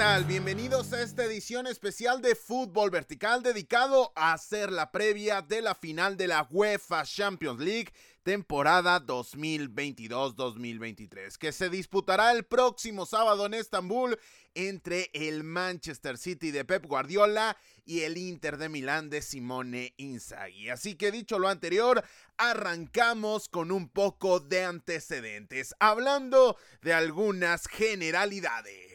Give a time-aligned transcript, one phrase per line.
[0.00, 0.24] Tal?
[0.24, 5.74] Bienvenidos a esta edición especial de Fútbol Vertical dedicado a hacer la previa de la
[5.74, 7.92] final de la UEFA Champions League
[8.22, 14.18] temporada 2022-2023, que se disputará el próximo sábado en Estambul
[14.54, 20.70] entre el Manchester City de Pep Guardiola y el Inter de Milán de Simone Inzaghi.
[20.70, 22.02] Así que dicho lo anterior,
[22.38, 28.89] arrancamos con un poco de antecedentes, hablando de algunas generalidades.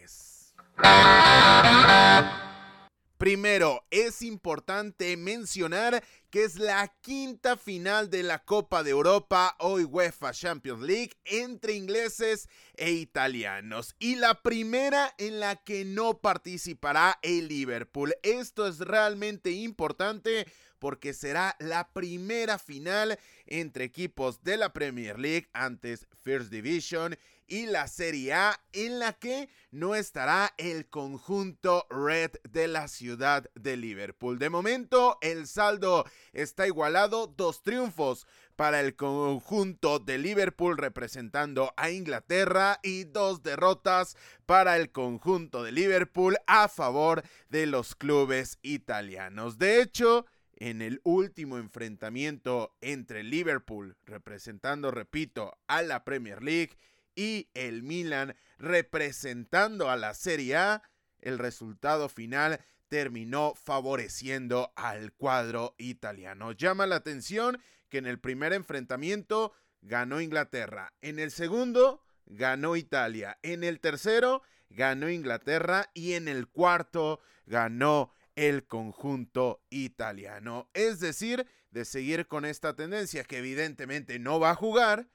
[3.17, 9.85] Primero, es importante mencionar que es la quinta final de la Copa de Europa, hoy
[9.85, 13.95] UEFA Champions League, entre ingleses e italianos.
[14.00, 18.13] Y la primera en la que no participará el Liverpool.
[18.22, 20.45] Esto es realmente importante
[20.78, 27.65] porque será la primera final entre equipos de la Premier League, antes First Division, y
[27.65, 33.77] la Serie A en la que no estará el conjunto red de la ciudad de
[33.77, 34.39] Liverpool.
[34.39, 41.91] De momento el saldo está igualado, dos triunfos para el conjunto de Liverpool representando a
[41.91, 49.57] Inglaterra y dos derrotas para el conjunto de Liverpool a favor de los clubes italianos.
[49.57, 50.25] De hecho,
[50.57, 56.77] en el último enfrentamiento entre Liverpool, representando, repito, a la Premier League,
[57.16, 60.83] y el Milan representando a la Serie A,
[61.19, 66.52] el resultado final terminó favoreciendo al cuadro italiano.
[66.52, 73.38] Llama la atención que en el primer enfrentamiento ganó Inglaterra, en el segundo ganó Italia,
[73.44, 80.69] en el tercero ganó Inglaterra y en el cuarto ganó el conjunto italiano.
[80.73, 85.07] Es decir, de seguir con esta tendencia que evidentemente no va a jugar,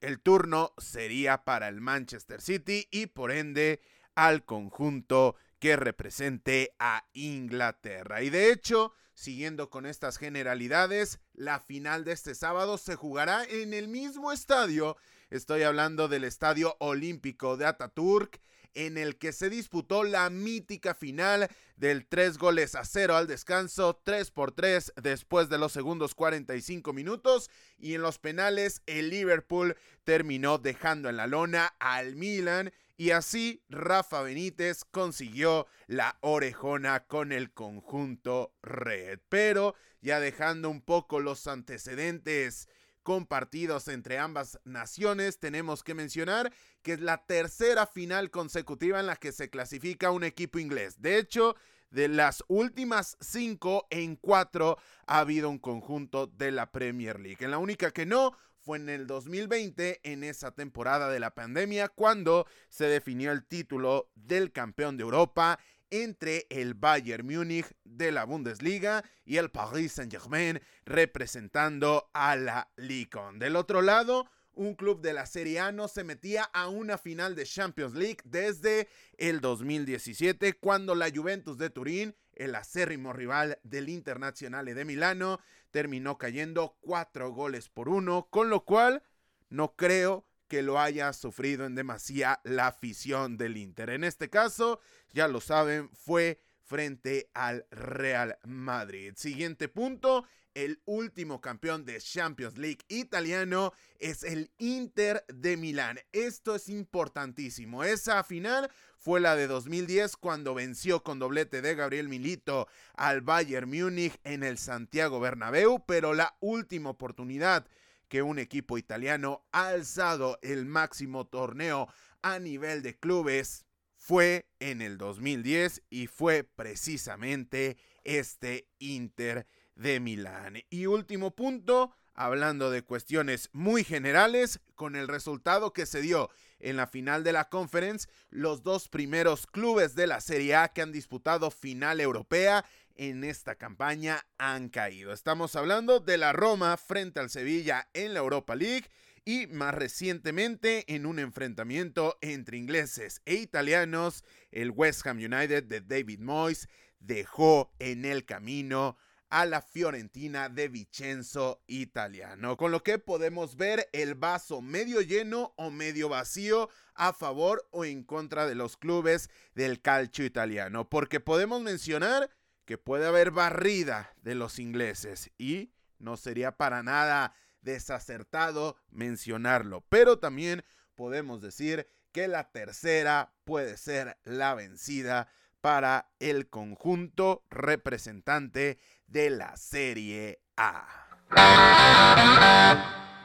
[0.00, 3.80] el turno sería para el Manchester City y por ende
[4.14, 8.22] al conjunto que represente a Inglaterra.
[8.22, 13.74] Y de hecho, siguiendo con estas generalidades, la final de este sábado se jugará en
[13.74, 14.96] el mismo estadio.
[15.28, 18.40] Estoy hablando del Estadio Olímpico de Ataturk
[18.74, 24.00] en el que se disputó la mítica final del 3 goles a 0 al descanso,
[24.04, 29.76] 3 por 3 después de los segundos 45 minutos y en los penales el Liverpool
[30.04, 37.32] terminó dejando en la lona al Milan y así Rafa Benítez consiguió la orejona con
[37.32, 39.18] el conjunto red.
[39.30, 42.68] Pero ya dejando un poco los antecedentes
[43.02, 46.52] compartidos entre ambas naciones, tenemos que mencionar
[46.82, 51.00] que es la tercera final consecutiva en la que se clasifica un equipo inglés.
[51.00, 51.56] De hecho,
[51.90, 57.44] de las últimas cinco en cuatro ha habido un conjunto de la Premier League.
[57.44, 61.88] En la única que no fue en el 2020, en esa temporada de la pandemia,
[61.88, 65.58] cuando se definió el título del campeón de Europa
[65.90, 73.20] entre el Bayern Múnich de la Bundesliga y el Paris Saint-Germain representando a la Ligue
[73.34, 77.34] Del otro lado, un club de la Serie A no se metía a una final
[77.34, 83.88] de Champions League desde el 2017 cuando la Juventus de Turín, el acérrimo rival del
[83.88, 85.40] Internazionale de Milano,
[85.70, 89.02] terminó cayendo cuatro goles por uno, con lo cual
[89.48, 93.88] no creo que lo haya sufrido en demasía la afición del Inter.
[93.88, 94.80] En este caso,
[95.12, 99.14] ya lo saben, fue frente al Real Madrid.
[99.16, 106.00] Siguiente punto, el último campeón de Champions League italiano es el Inter de Milán.
[106.10, 107.84] Esto es importantísimo.
[107.84, 113.70] Esa final fue la de 2010 cuando venció con doblete de Gabriel Milito al Bayern
[113.70, 117.68] Múnich en el Santiago Bernabéu, pero la última oportunidad
[118.10, 121.88] que un equipo italiano ha alzado el máximo torneo
[122.22, 123.64] a nivel de clubes
[123.96, 129.46] fue en el 2010 y fue precisamente este Inter
[129.76, 130.58] de Milán.
[130.70, 136.76] Y último punto, hablando de cuestiones muy generales, con el resultado que se dio en
[136.76, 140.90] la final de la conference, los dos primeros clubes de la Serie A que han
[140.90, 142.64] disputado final europea
[143.00, 145.14] en esta campaña han caído.
[145.14, 148.90] Estamos hablando de la Roma frente al Sevilla en la Europa League
[149.24, 155.80] y más recientemente en un enfrentamiento entre ingleses e italianos, el West Ham United de
[155.80, 156.68] David Moyes
[156.98, 158.98] dejó en el camino
[159.30, 165.54] a la Fiorentina de Vicenzo italiano, con lo que podemos ver el vaso medio lleno
[165.56, 171.20] o medio vacío a favor o en contra de los clubes del calcio italiano, porque
[171.20, 172.28] podemos mencionar
[172.70, 180.20] que puede haber barrida de los ingleses y no sería para nada desacertado mencionarlo, pero
[180.20, 180.62] también
[180.94, 185.26] podemos decir que la tercera puede ser la vencida
[185.60, 188.78] para el conjunto representante
[189.08, 191.08] de la Serie A.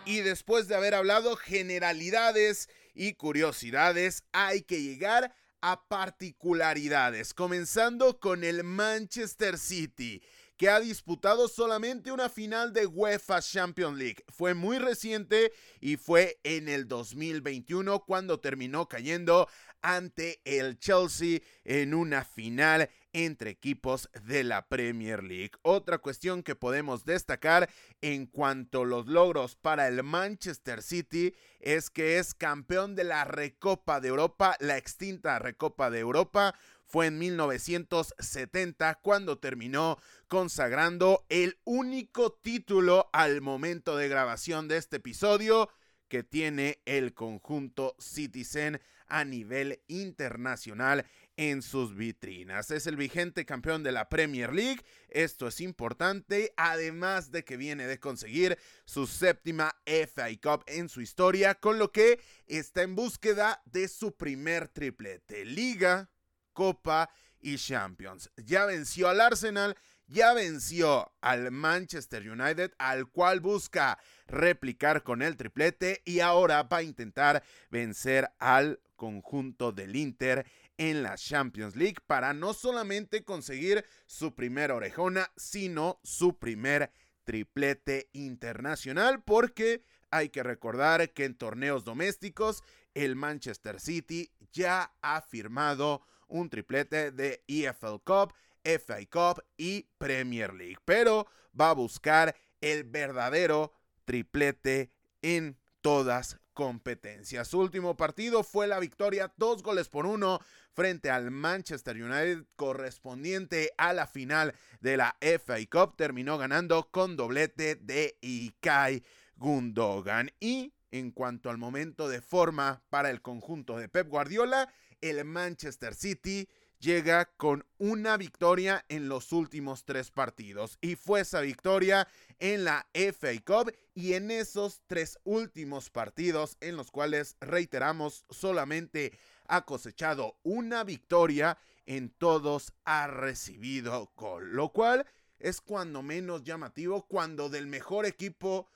[0.05, 5.35] Y después de haber hablado generalidades y curiosidades, hay que llegar
[5.67, 10.21] a particularidades, comenzando con el Manchester City
[10.57, 14.23] que ha disputado solamente una final de UEFA Champions League.
[14.29, 15.51] Fue muy reciente
[15.81, 19.49] y fue en el 2021 cuando terminó cayendo
[19.81, 25.51] ante el Chelsea en una final entre equipos de la Premier League.
[25.61, 27.69] Otra cuestión que podemos destacar
[28.01, 33.23] en cuanto a los logros para el Manchester City es que es campeón de la
[33.23, 39.97] Recopa de Europa, la extinta Recopa de Europa, fue en 1970 cuando terminó
[40.27, 45.69] consagrando el único título al momento de grabación de este episodio
[46.09, 51.05] que tiene el conjunto Citizen a nivel internacional
[51.37, 52.71] en sus vitrinas.
[52.71, 54.81] Es el vigente campeón de la Premier League.
[55.09, 61.01] Esto es importante, además de que viene de conseguir su séptima FA Cup en su
[61.01, 65.45] historia, con lo que está en búsqueda de su primer triplete.
[65.45, 66.09] Liga,
[66.53, 67.09] Copa
[67.39, 68.31] y Champions.
[68.37, 69.75] Ya venció al Arsenal,
[70.07, 76.77] ya venció al Manchester United, al cual busca replicar con el triplete y ahora va
[76.77, 80.45] a intentar vencer al conjunto del Inter
[80.77, 86.91] en la Champions League para no solamente conseguir su primera orejona, sino su primer
[87.23, 92.63] triplete internacional, porque hay que recordar que en torneos domésticos
[92.93, 98.33] el Manchester City ya ha firmado un triplete de EFL Cup,
[98.63, 100.77] FA Cup y Premier League.
[100.85, 101.27] Pero
[101.59, 103.73] va a buscar el verdadero
[104.05, 104.91] triplete
[105.21, 107.49] en todas competencias.
[107.49, 110.39] Su último partido fue la victoria dos goles por uno
[110.73, 115.95] frente al Manchester United correspondiente a la final de la FA Cup.
[115.95, 119.03] Terminó ganando con doblete de Ikai
[119.35, 120.31] Gundogan.
[120.39, 125.93] Y en cuanto al momento de forma para el conjunto de Pep Guardiola, el Manchester
[125.93, 126.47] City
[126.85, 130.77] llega con una victoria en los últimos tres partidos.
[130.81, 136.77] Y fue esa victoria en la FA Cup y en esos tres últimos partidos en
[136.77, 139.17] los cuales reiteramos solamente
[139.47, 144.51] ha cosechado una victoria en todos ha recibido gol.
[144.53, 145.07] Lo cual
[145.39, 148.67] es cuando menos llamativo cuando del mejor equipo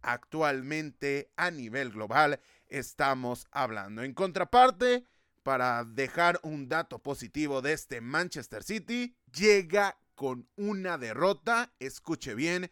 [0.00, 4.02] actualmente a nivel global estamos hablando.
[4.02, 5.04] En contraparte
[5.42, 12.70] para dejar un dato positivo de este Manchester City, llega con una derrota, escuche bien,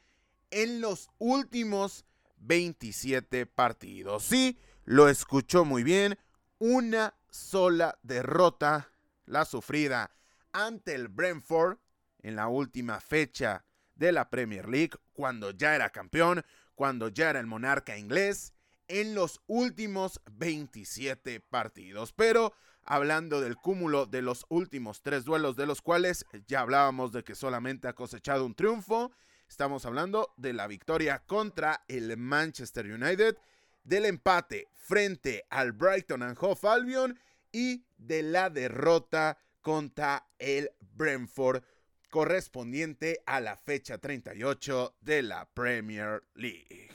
[0.50, 2.04] en los últimos
[2.38, 4.24] 27 partidos.
[4.24, 6.18] Sí, lo escuchó muy bien,
[6.58, 8.90] una sola derrota,
[9.26, 10.10] la sufrida
[10.52, 11.78] ante el Brentford
[12.20, 13.64] en la última fecha
[13.94, 16.44] de la Premier League, cuando ya era campeón,
[16.74, 18.54] cuando ya era el monarca inglés,
[18.86, 22.12] en los últimos 27 partidos.
[22.12, 22.54] Pero
[22.88, 27.34] hablando del cúmulo de los últimos tres duelos, de los cuales ya hablábamos de que
[27.34, 29.12] solamente ha cosechado un triunfo,
[29.46, 33.36] estamos hablando de la victoria contra el Manchester United,
[33.84, 37.20] del empate frente al Brighton and Hove Albion
[37.52, 41.62] y de la derrota contra el Brentford
[42.10, 46.88] correspondiente a la fecha 38 de la Premier League.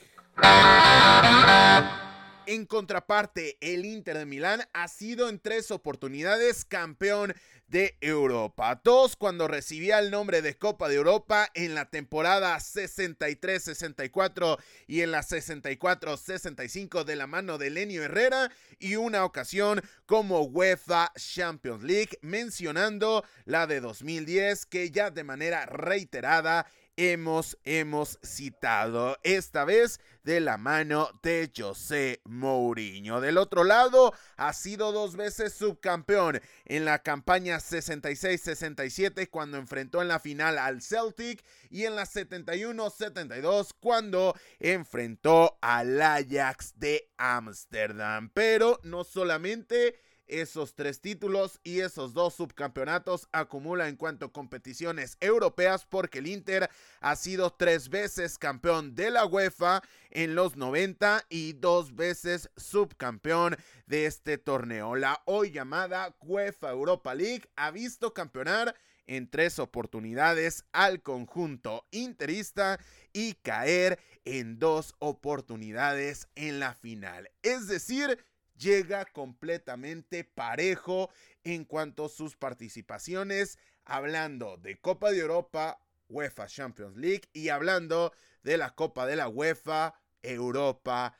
[2.46, 7.34] En contraparte, el Inter de Milán ha sido en tres oportunidades campeón
[7.68, 8.82] de Europa.
[8.84, 15.10] Dos cuando recibía el nombre de Copa de Europa en la temporada 63-64 y en
[15.10, 22.18] la 64-65 de la mano de Lenio Herrera y una ocasión como UEFA Champions League
[22.20, 30.40] mencionando la de 2010 que ya de manera reiterada hemos, hemos citado, esta vez de
[30.40, 33.20] la mano de José Mourinho.
[33.20, 40.08] Del otro lado, ha sido dos veces subcampeón en la campaña 66-67 cuando enfrentó en
[40.08, 48.30] la final al Celtic y en la 71-72 cuando enfrentó al Ajax de Ámsterdam.
[48.30, 55.16] Pero no solamente esos tres títulos y esos dos subcampeonatos acumula en cuanto a competiciones
[55.20, 61.24] europeas porque el Inter ha sido tres veces campeón de la UEFA en los 90
[61.28, 64.96] y dos veces subcampeón de este torneo.
[64.96, 68.74] La hoy llamada UEFA Europa League ha visto campeonar
[69.06, 72.80] en tres oportunidades al conjunto interista
[73.12, 77.30] y caer en dos oportunidades en la final.
[77.42, 78.24] Es decir,
[78.56, 81.10] llega completamente parejo
[81.42, 88.12] en cuanto a sus participaciones, hablando de Copa de Europa, UEFA Champions League y hablando
[88.42, 91.16] de la Copa de la UEFA Europa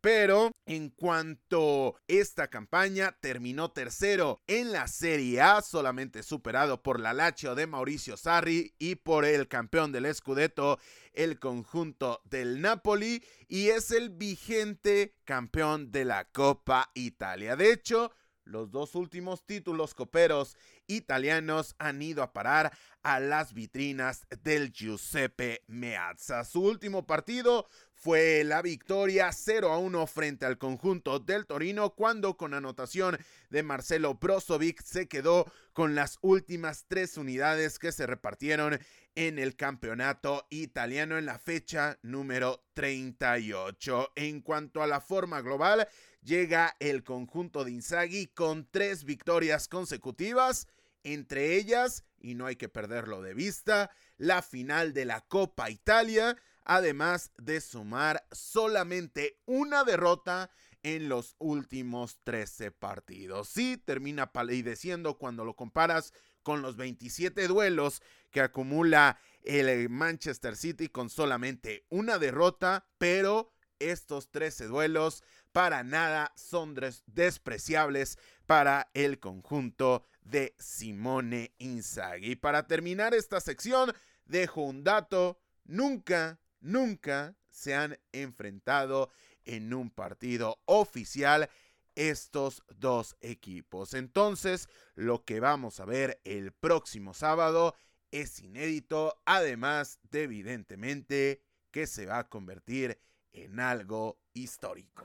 [0.00, 7.12] Pero en cuanto esta campaña terminó tercero en la Serie A, solamente superado por la
[7.12, 10.78] Lazio de Mauricio Sarri y por el campeón del Scudetto,
[11.12, 17.56] el conjunto del Napoli, y es el vigente campeón de la Copa Italia.
[17.56, 18.12] De hecho,
[18.44, 25.62] los dos últimos títulos coperos italianos han ido a parar a las vitrinas del Giuseppe
[25.66, 26.44] Meazza.
[26.44, 27.66] Su último partido
[28.04, 33.16] fue la victoria 0 a 1 frente al conjunto del Torino cuando con anotación
[33.48, 38.78] de Marcelo Brozovic se quedó con las últimas tres unidades que se repartieron
[39.14, 44.12] en el campeonato italiano en la fecha número 38.
[44.16, 45.88] En cuanto a la forma global,
[46.22, 50.68] llega el conjunto de Inzaghi con tres victorias consecutivas,
[51.04, 56.36] entre ellas, y no hay que perderlo de vista, la final de la Copa Italia,
[56.64, 60.50] además de sumar solamente una derrota
[60.82, 63.48] en los últimos 13 partidos.
[63.48, 70.88] Sí, termina palideciendo cuando lo comparas con los 27 duelos que acumula el Manchester City
[70.88, 76.74] con solamente una derrota, pero estos 13 duelos para nada son
[77.06, 82.36] despreciables para el conjunto de Simone Inzaghi.
[82.36, 83.92] Para terminar esta sección,
[84.24, 89.10] dejo un dato, nunca nunca se han enfrentado
[89.44, 91.48] en un partido oficial
[91.94, 93.94] estos dos equipos.
[93.94, 97.74] Entonces, lo que vamos a ver el próximo sábado
[98.10, 103.00] es inédito, además de evidentemente que se va a convertir
[103.32, 105.04] en algo histórico.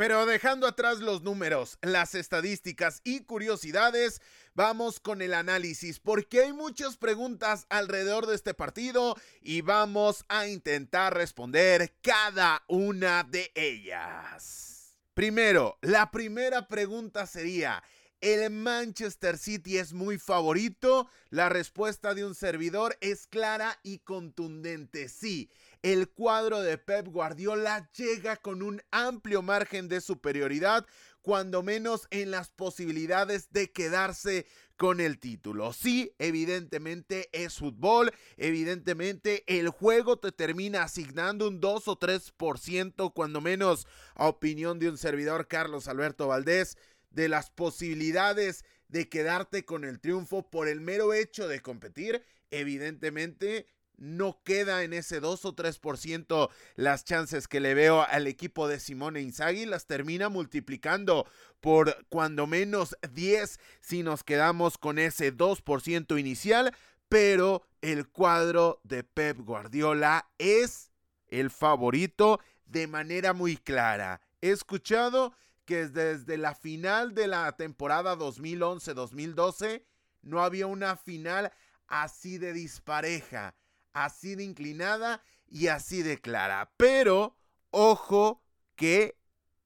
[0.00, 4.22] Pero dejando atrás los números, las estadísticas y curiosidades,
[4.54, 10.46] vamos con el análisis porque hay muchas preguntas alrededor de este partido y vamos a
[10.46, 14.96] intentar responder cada una de ellas.
[15.12, 17.84] Primero, la primera pregunta sería,
[18.22, 21.10] ¿el Manchester City es muy favorito?
[21.28, 25.50] La respuesta de un servidor es clara y contundente, sí
[25.82, 30.86] el cuadro de Pep Guardiola llega con un amplio margen de superioridad,
[31.22, 34.46] cuando menos en las posibilidades de quedarse
[34.76, 35.72] con el título.
[35.74, 43.40] Sí, evidentemente es fútbol, evidentemente el juego te termina asignando un 2 o 3%, cuando
[43.40, 46.78] menos a opinión de un servidor Carlos Alberto Valdés,
[47.10, 53.66] de las posibilidades de quedarte con el triunfo por el mero hecho de competir, evidentemente
[54.00, 58.80] no queda en ese 2 o 3% las chances que le veo al equipo de
[58.80, 61.26] Simone Inzaghi, las termina multiplicando
[61.60, 66.74] por cuando menos 10 si nos quedamos con ese 2% inicial,
[67.08, 70.90] pero el cuadro de Pep Guardiola es
[71.28, 74.22] el favorito de manera muy clara.
[74.40, 75.34] He escuchado
[75.66, 79.84] que desde la final de la temporada 2011-2012
[80.22, 81.52] no había una final
[81.86, 83.54] así de dispareja
[83.92, 86.72] así de inclinada y así de clara.
[86.76, 87.36] Pero,
[87.70, 88.42] ojo
[88.76, 89.16] que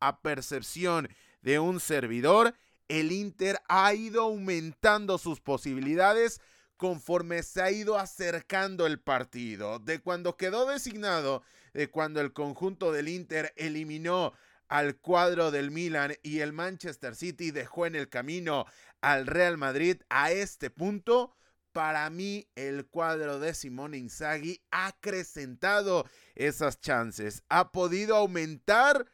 [0.00, 1.08] a percepción
[1.42, 2.54] de un servidor,
[2.88, 6.40] el Inter ha ido aumentando sus posibilidades
[6.76, 9.78] conforme se ha ido acercando el partido.
[9.78, 14.32] De cuando quedó designado, de cuando el conjunto del Inter eliminó
[14.68, 18.66] al cuadro del Milan y el Manchester City dejó en el camino
[19.00, 21.36] al Real Madrid a este punto,
[21.74, 29.06] para mí el cuadro de Simone Inzaghi ha acrecentado esas chances, ha podido aumentar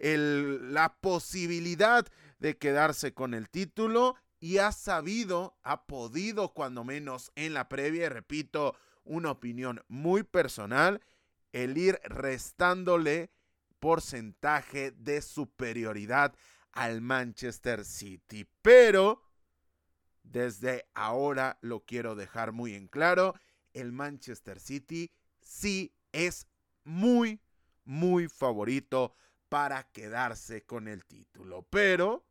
[0.00, 2.04] la posibilidad
[2.40, 8.08] de quedarse con el título y ha sabido, ha podido cuando menos en la previa,
[8.08, 11.00] repito, una opinión muy personal,
[11.52, 13.30] el ir restándole
[13.78, 16.34] porcentaje de superioridad
[16.72, 18.44] al Manchester City.
[18.60, 19.22] Pero
[20.30, 23.34] desde ahora lo quiero dejar muy en claro.
[23.72, 26.46] El Manchester City sí es
[26.84, 27.40] muy,
[27.84, 29.14] muy favorito
[29.48, 31.62] para quedarse con el título.
[31.70, 32.26] Pero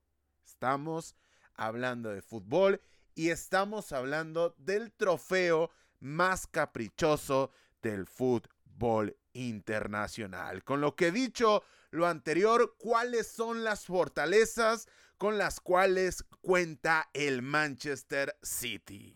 [0.45, 1.15] estamos
[1.55, 2.81] hablando de fútbol
[3.15, 7.51] y estamos hablando del trofeo más caprichoso
[7.81, 10.63] del fútbol internacional.
[10.63, 14.87] Con lo que he dicho lo anterior, ¿cuáles son las fortalezas
[15.17, 19.13] con las cuales cuenta el Manchester City?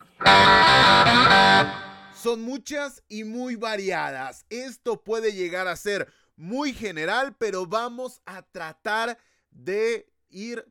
[2.15, 4.45] Son muchas y muy variadas.
[4.49, 9.17] Esto puede llegar a ser muy general, pero vamos a tratar
[9.51, 10.65] de ir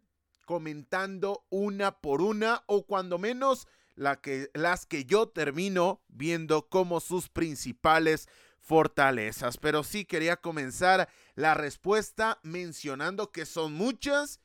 [0.47, 8.29] comentando una por una o cuando menos las que yo termino viendo como sus principales
[8.59, 9.59] fortalezas.
[9.59, 14.41] Pero sí quería comenzar la respuesta mencionando que son muchas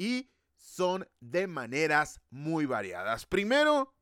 [0.00, 3.26] y son de maneras muy variadas.
[3.26, 3.94] Primero,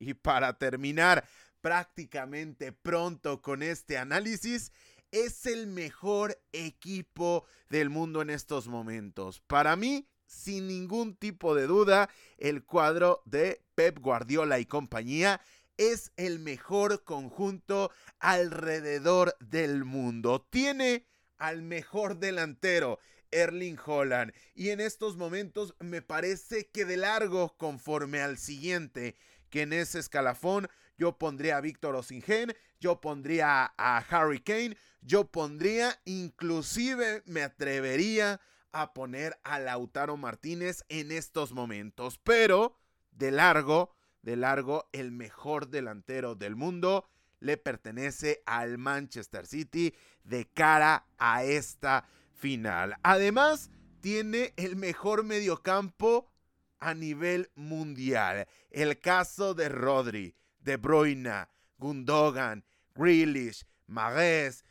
[0.00, 1.24] y para terminar
[1.60, 4.72] prácticamente pronto con este análisis,
[5.12, 9.42] es el mejor equipo del mundo en estos momentos.
[9.46, 15.40] Para mí, sin ningún tipo de duda, el cuadro de Pep Guardiola y compañía
[15.76, 20.44] es el mejor conjunto alrededor del mundo.
[20.50, 21.06] Tiene
[21.38, 22.98] al mejor delantero,
[23.34, 24.32] Erling Holland.
[24.54, 29.16] Y en estos momentos me parece que de largo, conforme al siguiente,
[29.50, 35.30] que en ese escalafón yo pondría a Víctor Osingen, yo pondría a Harry Kane, yo
[35.30, 38.40] pondría, inclusive me atrevería
[38.72, 42.18] a poner a Lautaro Martínez en estos momentos.
[42.18, 42.76] Pero,
[43.10, 47.08] de largo, de largo, el mejor delantero del mundo
[47.40, 52.96] le pertenece al Manchester City de cara a esta final.
[53.02, 56.30] Además, tiene el mejor mediocampo
[56.78, 58.46] a nivel mundial.
[58.70, 61.48] El caso de Rodri, De Bruyne,
[61.78, 62.64] Gundogan,
[62.94, 64.64] Grealish, Maguez,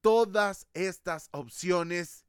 [0.00, 2.26] todas estas opciones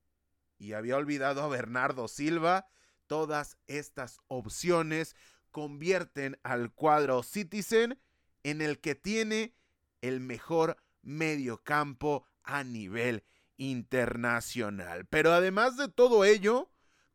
[0.58, 2.68] y había olvidado a Bernardo Silva.
[3.06, 5.16] Todas estas opciones
[5.52, 8.00] convierten al cuadro Citizen
[8.44, 9.54] en el que tiene
[10.02, 13.24] el mejor mediocampo a nivel
[13.58, 15.06] internacional.
[15.06, 16.72] Pero además de todo ello,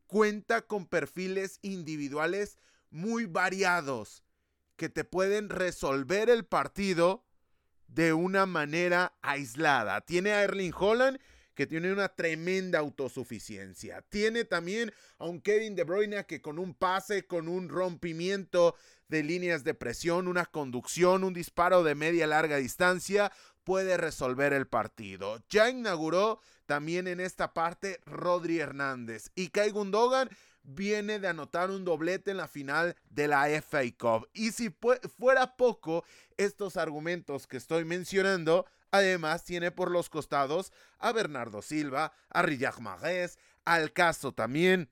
[0.06, 2.58] cuenta con perfiles individuales
[2.90, 4.22] muy variados
[4.76, 7.24] que te pueden resolver el partido
[7.86, 10.00] de una manera aislada.
[10.02, 11.18] Tiene a Erling Holland
[11.54, 14.02] que tiene una tremenda autosuficiencia.
[14.02, 18.74] Tiene también a un Kevin De Bruyne que con un pase, con un rompimiento
[19.08, 23.30] de líneas de presión, una conducción, un disparo de media larga distancia,
[23.64, 25.42] puede resolver el partido.
[25.48, 30.30] Ya inauguró también en esta parte Rodri Hernández y Kai Gundogan
[30.62, 34.28] viene de anotar un doblete en la final de la FA Cup.
[34.32, 34.70] Y si
[35.18, 36.04] fuera poco
[36.36, 42.76] estos argumentos que estoy mencionando, Además, tiene por los costados a Bernardo Silva, a Riyad
[42.76, 44.90] Mahrez, al caso también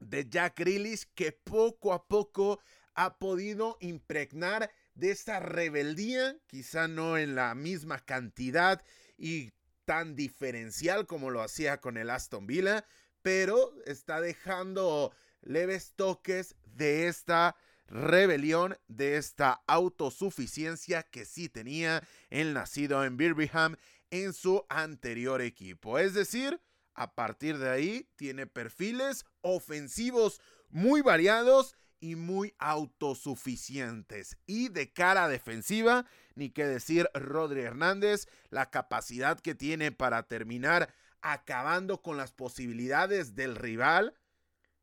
[0.00, 2.58] de Jack Grealish, que poco a poco
[2.94, 8.82] ha podido impregnar de esa rebeldía, quizá no en la misma cantidad
[9.16, 9.52] y
[9.84, 12.84] tan diferencial como lo hacía con el Aston Villa,
[13.22, 22.54] pero está dejando leves toques de esta rebelión de esta autosuficiencia que sí tenía el
[22.54, 23.76] nacido en Birmingham
[24.10, 25.98] en su anterior equipo.
[25.98, 26.60] Es decir,
[26.94, 34.36] a partir de ahí tiene perfiles ofensivos muy variados y muy autosuficientes.
[34.44, 40.92] Y de cara defensiva, ni qué decir Rodri Hernández, la capacidad que tiene para terminar
[41.22, 44.14] acabando con las posibilidades del rival,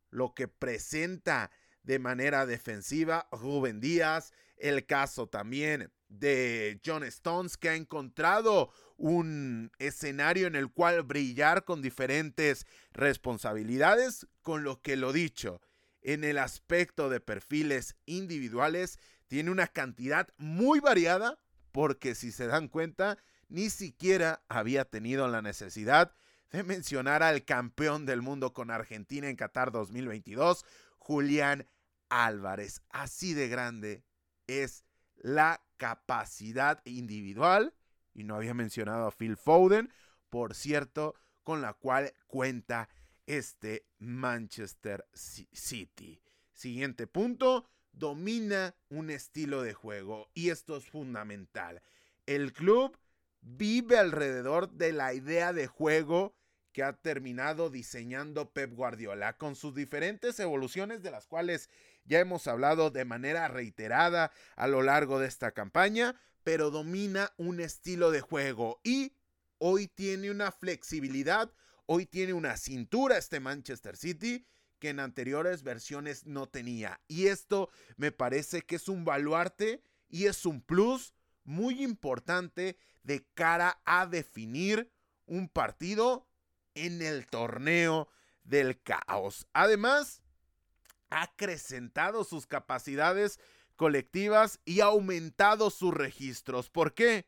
[0.08, 1.50] lo que presenta
[1.82, 3.28] de manera defensiva.
[3.30, 10.72] Rubén Díaz, el caso también de John Stones, que ha encontrado un escenario en el
[10.72, 15.60] cual brillar con diferentes responsabilidades, con lo que lo dicho,
[16.02, 21.38] en el aspecto de perfiles individuales, tiene una cantidad muy variada,
[21.72, 26.14] porque si se dan cuenta, ni siquiera había tenido la necesidad
[26.50, 30.64] de mencionar al campeón del mundo con Argentina en Qatar 2022,
[30.98, 31.68] Julián
[32.08, 32.82] Álvarez.
[32.90, 34.04] Así de grande
[34.46, 34.84] es
[35.16, 37.74] la capacidad individual.
[38.12, 39.92] Y no había mencionado a Phil Foden,
[40.28, 42.88] por cierto, con la cual cuenta
[43.36, 46.20] este Manchester City.
[46.52, 50.30] Siguiente punto, domina un estilo de juego.
[50.34, 51.82] Y esto es fundamental.
[52.26, 52.98] El club
[53.40, 56.34] vive alrededor de la idea de juego
[56.72, 61.68] que ha terminado diseñando Pep Guardiola, con sus diferentes evoluciones de las cuales
[62.04, 67.60] ya hemos hablado de manera reiterada a lo largo de esta campaña, pero domina un
[67.60, 69.12] estilo de juego y
[69.58, 71.52] hoy tiene una flexibilidad
[71.92, 74.46] hoy tiene una cintura este Manchester City
[74.78, 77.00] que en anteriores versiones no tenía.
[77.08, 83.26] Y esto me parece que es un baluarte y es un plus muy importante de
[83.34, 84.88] cara a definir
[85.26, 86.28] un partido
[86.74, 88.08] en el torneo
[88.44, 89.48] del caos.
[89.52, 90.22] Además,
[91.10, 93.40] ha acrecentado sus capacidades
[93.74, 96.70] colectivas y ha aumentado sus registros.
[96.70, 97.26] ¿Por qué?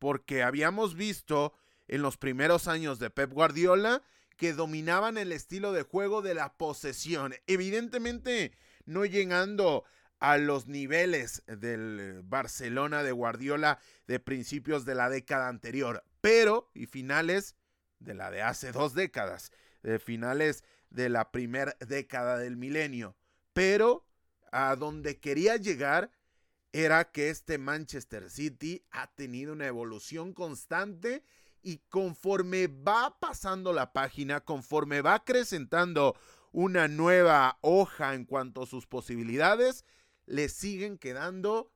[0.00, 1.54] Porque habíamos visto
[1.88, 4.02] en los primeros años de Pep Guardiola
[4.36, 7.34] que dominaban el estilo de juego de la posesión.
[7.46, 8.52] Evidentemente,
[8.86, 9.84] no llegando
[10.18, 16.86] a los niveles del Barcelona de Guardiola de principios de la década anterior, pero y
[16.86, 17.56] finales
[17.98, 19.50] de la de hace dos décadas,
[19.82, 23.16] de finales de la primera década del milenio.
[23.52, 24.06] Pero
[24.52, 26.10] a donde quería llegar
[26.72, 31.24] era que este Manchester City ha tenido una evolución constante
[31.62, 36.16] y conforme va pasando la página, conforme va acrecentando
[36.52, 39.84] una nueva hoja en cuanto a sus posibilidades,
[40.26, 41.72] le siguen quedando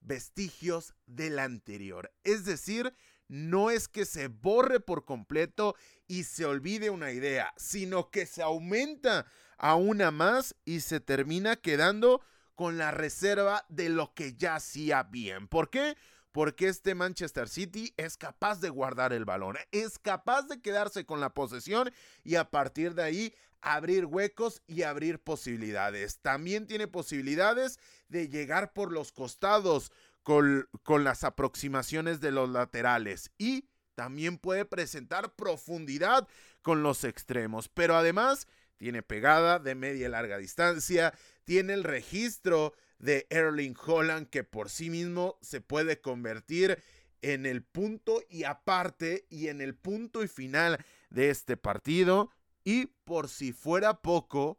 [0.00, 2.12] vestigios de la anterior.
[2.22, 2.94] Es decir,
[3.28, 5.74] no es que se borre por completo
[6.06, 11.56] y se olvide una idea, sino que se aumenta a una más y se termina
[11.56, 12.20] quedando
[12.54, 15.48] con la reserva de lo que ya hacía bien.
[15.48, 15.96] ¿Por qué?
[16.34, 21.20] Porque este Manchester City es capaz de guardar el balón, es capaz de quedarse con
[21.20, 21.92] la posesión
[22.24, 26.18] y a partir de ahí abrir huecos y abrir posibilidades.
[26.18, 29.92] También tiene posibilidades de llegar por los costados
[30.24, 36.26] con, con las aproximaciones de los laterales y también puede presentar profundidad
[36.62, 42.74] con los extremos, pero además tiene pegada de media y larga distancia, tiene el registro
[42.98, 46.82] de Erling Holland que por sí mismo se puede convertir
[47.22, 52.30] en el punto y aparte y en el punto y final de este partido
[52.64, 54.58] y por si fuera poco,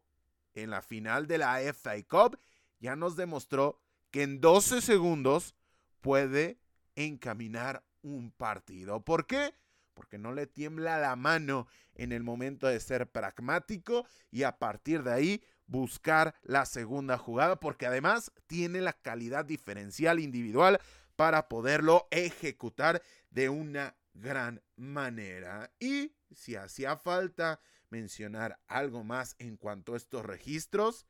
[0.53, 2.39] en la final de la FA Cup
[2.79, 5.55] ya nos demostró que en 12 segundos
[6.01, 6.59] puede
[6.95, 9.03] encaminar un partido.
[9.03, 9.53] ¿Por qué?
[9.95, 15.01] Porque no le tiembla la mano en el momento de ser pragmático y a partir
[15.01, 20.79] de ahí buscar la segunda jugada porque además tiene la calidad diferencial individual
[21.15, 25.71] para poderlo ejecutar de una gran manera.
[25.79, 31.07] Y si hacía falta mencionar algo más en cuanto a estos registros,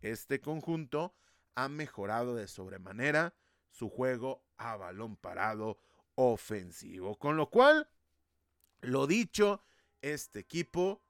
[0.00, 1.14] este conjunto
[1.54, 3.34] ha mejorado de sobremanera
[3.70, 5.78] su juego a balón parado
[6.14, 7.16] ofensivo.
[7.18, 7.88] Con lo cual,
[8.84, 9.62] lo dicho,
[10.02, 11.02] este equipo,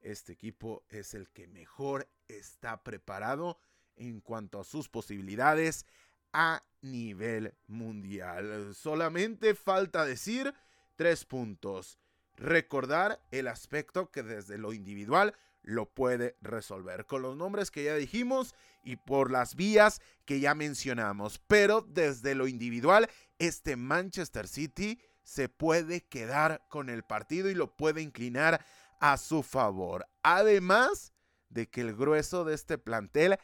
[0.00, 3.58] este equipo es el que mejor está preparado
[3.96, 5.86] en cuanto a sus posibilidades
[6.32, 8.74] a nivel mundial.
[8.74, 10.54] Solamente falta decir
[10.96, 11.98] tres puntos.
[12.36, 17.94] Recordar el aspecto que desde lo individual lo puede resolver con los nombres que ya
[17.94, 21.40] dijimos y por las vías que ya mencionamos.
[21.46, 27.76] Pero desde lo individual, este Manchester City se puede quedar con el partido y lo
[27.76, 28.64] puede inclinar
[28.98, 30.08] a su favor.
[30.22, 31.12] Además
[31.50, 33.38] de que el grueso de este plantel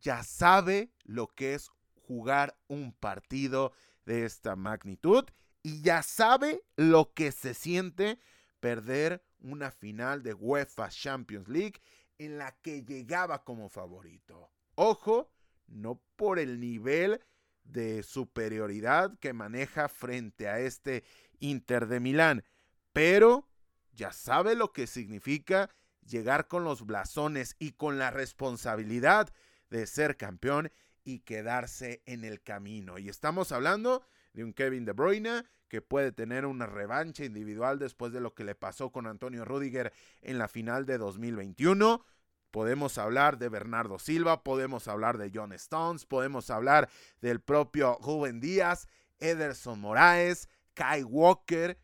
[0.00, 3.72] ya sabe lo que es jugar un partido
[4.04, 5.24] de esta magnitud
[5.62, 8.18] y ya sabe lo que se siente
[8.58, 11.80] perder una final de UEFA Champions League
[12.18, 14.50] en la que llegaba como favorito.
[14.74, 15.30] Ojo,
[15.68, 17.20] no por el nivel
[17.64, 21.04] de superioridad que maneja frente a este
[21.38, 22.44] Inter de Milán,
[22.92, 23.48] pero
[23.92, 25.70] ya sabe lo que significa
[26.04, 29.32] llegar con los blasones y con la responsabilidad
[29.70, 30.70] de ser campeón
[31.04, 32.98] y quedarse en el camino.
[32.98, 38.12] Y estamos hablando de un Kevin De Bruyne que puede tener una revancha individual después
[38.12, 42.04] de lo que le pasó con Antonio Rudiger en la final de 2021.
[42.52, 46.90] Podemos hablar de Bernardo Silva, podemos hablar de John Stones, podemos hablar
[47.22, 48.88] del propio Rubén Díaz,
[49.18, 51.80] Ederson Moraes, Kai Walker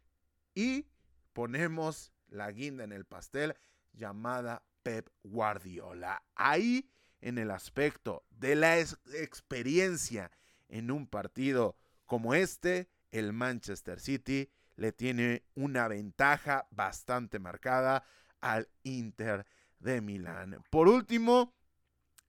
[0.54, 0.86] y
[1.32, 3.56] ponemos la guinda en el pastel
[3.94, 6.22] llamada Pep Guardiola.
[6.34, 6.90] Ahí
[7.22, 10.30] en el aspecto de la experiencia
[10.68, 18.04] en un partido como este, el Manchester City le tiene una ventaja bastante marcada
[18.42, 19.46] al Inter
[19.78, 20.62] de Milán.
[20.70, 21.54] Por último,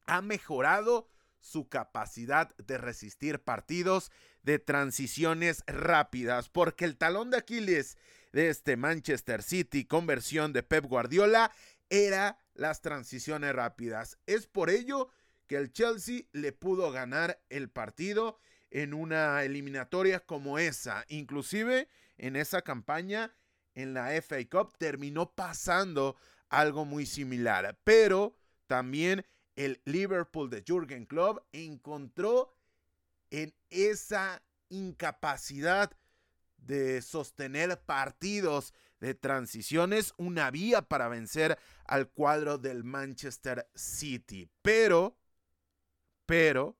[0.05, 1.09] ha mejorado
[1.39, 4.11] su capacidad de resistir partidos
[4.43, 7.97] de transiciones rápidas, porque el talón de Aquiles
[8.31, 11.51] de este Manchester City conversión de Pep Guardiola
[11.89, 14.17] era las transiciones rápidas.
[14.25, 15.09] Es por ello
[15.47, 21.05] que el Chelsea le pudo ganar el partido en una eliminatoria como esa.
[21.07, 23.33] Inclusive en esa campaña
[23.73, 26.15] en la FA Cup terminó pasando
[26.49, 27.79] algo muy similar.
[27.83, 28.35] Pero
[28.67, 32.55] también el Liverpool de Jürgen Klopp encontró
[33.29, 35.91] en esa incapacidad
[36.57, 44.49] de sostener partidos de transiciones una vía para vencer al cuadro del Manchester City.
[44.61, 45.17] Pero,
[46.25, 46.77] pero,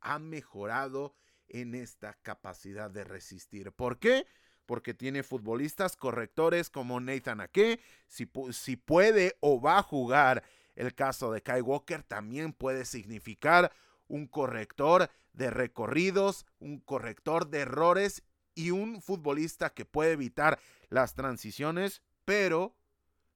[0.00, 1.14] ha mejorado
[1.48, 3.72] en esta capacidad de resistir.
[3.72, 4.26] ¿Por qué?
[4.70, 7.80] Porque tiene futbolistas correctores como Nathan Ake.
[8.06, 10.44] Si, si puede o va a jugar
[10.76, 13.72] el caso de Kai Walker, también puede significar
[14.06, 18.22] un corrector de recorridos, un corrector de errores
[18.54, 22.76] y un futbolista que puede evitar las transiciones, pero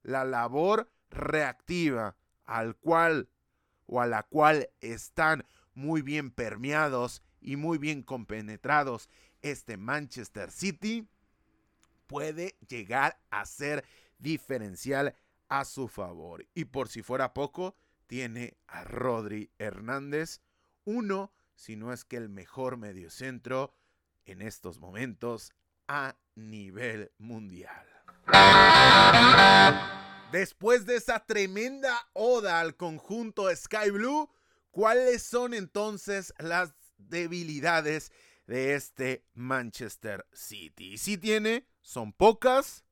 [0.04, 3.28] la labor reactiva al cual
[3.86, 9.08] o a la cual están muy bien permeados y muy bien compenetrados
[9.42, 11.08] este Manchester City
[12.14, 13.84] puede llegar a ser
[14.18, 15.16] diferencial
[15.48, 16.46] a su favor.
[16.54, 17.74] Y por si fuera poco,
[18.06, 20.40] tiene a Rodri Hernández,
[20.84, 23.74] uno, si no es que el mejor mediocentro
[24.26, 25.52] en estos momentos
[25.88, 27.84] a nivel mundial.
[30.30, 34.30] Después de esa tremenda oda al conjunto Sky Blue,
[34.70, 38.12] ¿cuáles son entonces las debilidades
[38.46, 40.96] de este Manchester City?
[40.96, 42.82] Si tiene, son pocas,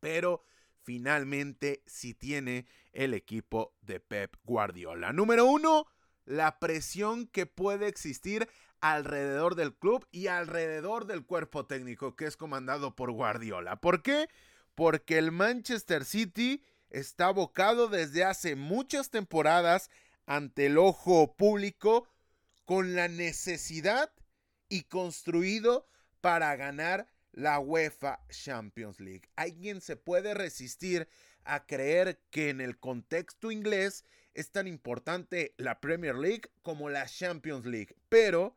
[0.00, 0.44] pero
[0.82, 5.12] finalmente sí tiene el equipo de Pep Guardiola.
[5.12, 5.86] Número uno,
[6.24, 8.48] la presión que puede existir
[8.80, 13.76] alrededor del club y alrededor del cuerpo técnico que es comandado por Guardiola.
[13.76, 14.28] ¿Por qué?
[14.74, 19.90] Porque el Manchester City está abocado desde hace muchas temporadas
[20.26, 22.08] ante el ojo público
[22.64, 24.12] con la necesidad
[24.68, 25.86] y construido
[26.20, 29.30] para ganar la UEFA Champions League.
[29.36, 31.06] ¿Alguien se puede resistir
[31.44, 37.06] a creer que en el contexto inglés es tan importante la Premier League como la
[37.06, 37.94] Champions League?
[38.08, 38.56] Pero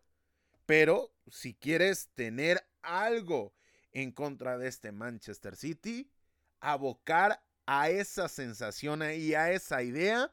[0.69, 3.55] pero si quieres tener algo
[3.91, 6.11] en contra de este Manchester City,
[6.59, 10.31] abocar a esa sensación y a esa idea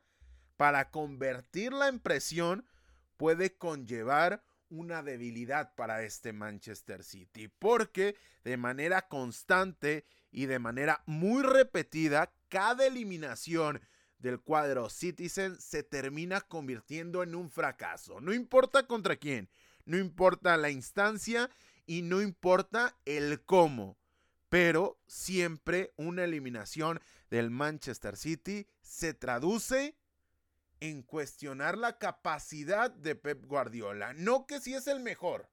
[0.59, 2.69] para convertirla en presión
[3.17, 11.03] puede conllevar una debilidad para este Manchester City, porque de manera constante y de manera
[11.07, 13.81] muy repetida, cada eliminación
[14.19, 18.21] del cuadro Citizen se termina convirtiendo en un fracaso.
[18.21, 19.49] No importa contra quién,
[19.85, 21.51] no importa la instancia
[21.87, 23.99] y no importa el cómo.
[24.49, 27.01] Pero siempre una eliminación
[27.31, 29.97] del Manchester City se traduce
[30.81, 34.13] en cuestionar la capacidad de Pep Guardiola.
[34.13, 35.49] No que si es el mejor.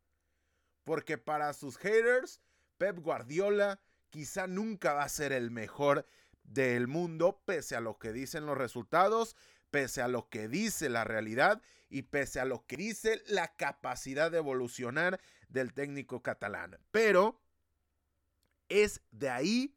[0.84, 2.42] Porque para sus haters,
[2.78, 6.06] Pep Guardiola quizá nunca va a ser el mejor
[6.44, 9.36] del mundo, pese a lo que dicen los resultados,
[9.72, 14.30] pese a lo que dice la realidad y pese a lo que dice la capacidad
[14.30, 16.78] de evolucionar del técnico catalán.
[16.92, 17.40] Pero
[18.70, 19.76] es de ahí,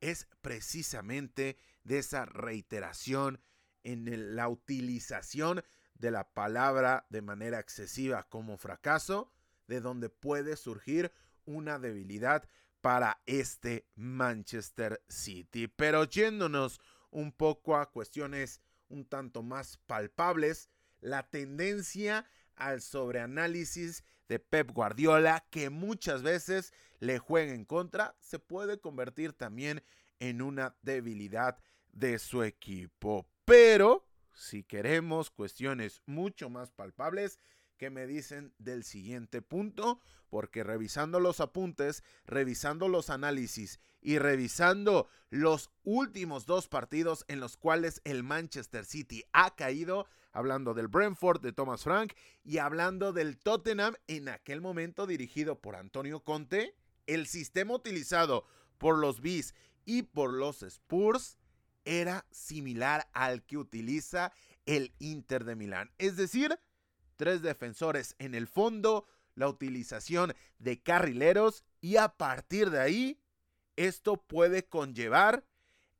[0.00, 3.40] es precisamente de esa reiteración
[3.84, 5.62] en la utilización
[5.94, 9.32] de la palabra de manera excesiva como fracaso,
[9.66, 11.12] de donde puede surgir
[11.44, 12.48] una debilidad
[12.80, 15.68] para este Manchester City.
[15.68, 20.68] Pero yéndonos un poco a cuestiones un tanto más palpables,
[21.00, 28.38] la tendencia al sobreanálisis de Pep Guardiola, que muchas veces le juega en contra, se
[28.38, 29.82] puede convertir también
[30.18, 31.58] en una debilidad
[31.92, 33.26] de su equipo.
[33.50, 37.40] Pero, si queremos cuestiones mucho más palpables,
[37.78, 45.08] que me dicen del siguiente punto, porque revisando los apuntes, revisando los análisis y revisando
[45.30, 51.40] los últimos dos partidos en los cuales el Manchester City ha caído, hablando del Brentford
[51.40, 52.12] de Thomas Frank
[52.44, 56.76] y hablando del Tottenham en aquel momento dirigido por Antonio Conte,
[57.08, 58.44] el sistema utilizado
[58.78, 61.39] por los Bees y por los Spurs
[61.84, 64.32] era similar al que utiliza
[64.66, 65.90] el Inter de Milán.
[65.98, 66.58] Es decir,
[67.16, 73.20] tres defensores en el fondo, la utilización de carrileros y a partir de ahí,
[73.76, 75.44] esto puede conllevar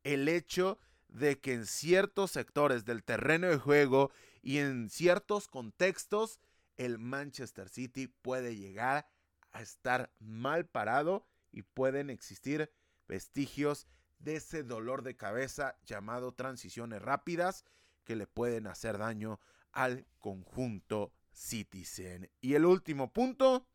[0.03, 6.39] el hecho de que en ciertos sectores del terreno de juego y en ciertos contextos
[6.77, 9.07] el Manchester City puede llegar
[9.51, 12.71] a estar mal parado y pueden existir
[13.07, 13.87] vestigios
[14.23, 17.65] de ese dolor de cabeza llamado transiciones rápidas
[18.03, 19.39] que le pueden hacer daño
[19.71, 22.29] al conjunto Citizen.
[22.41, 23.67] Y el último punto,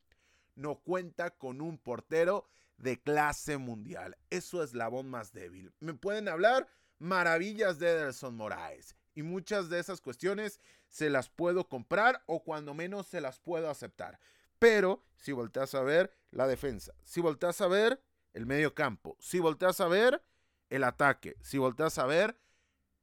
[0.55, 4.17] no cuenta con un portero de clase mundial.
[4.31, 5.73] Eso es la voz más débil.
[5.81, 11.69] Me pueden hablar maravillas de Ederson Moraes y muchas de esas cuestiones se las puedo
[11.69, 14.19] comprar o cuando menos se las puedo aceptar.
[14.59, 19.39] Pero si volteas a ver la defensa, si volteas a ver el medio campo, si
[19.39, 20.23] volteas a ver
[20.71, 22.39] el ataque, si volteas a ver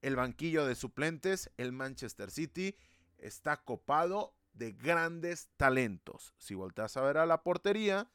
[0.01, 2.75] el banquillo de suplentes, el Manchester City
[3.17, 6.33] está copado de grandes talentos.
[6.37, 8.11] Si volteas a ver a la portería,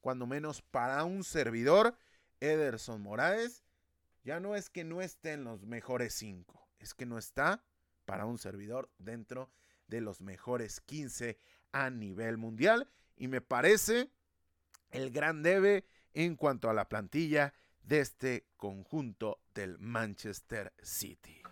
[0.00, 1.96] cuando menos para un servidor,
[2.40, 3.64] Ederson Moraes,
[4.24, 7.64] ya no es que no esté en los mejores cinco, es que no está
[8.04, 9.50] para un servidor dentro
[9.86, 11.38] de los mejores 15
[11.72, 12.88] a nivel mundial.
[13.16, 14.10] Y me parece
[14.90, 21.42] el gran debe en cuanto a la plantilla de este conjunto del Manchester City.